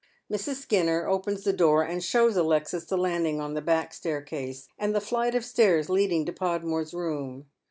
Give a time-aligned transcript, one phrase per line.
[0.33, 0.55] Mrs.
[0.55, 4.99] Skinner opens the door and shows Alexis the landing on the back staircase, and the
[4.99, 7.45] flight of stairs leading to Podmore's room.